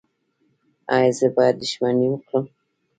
[0.95, 2.45] ایا زه باید دښمني وکړم؟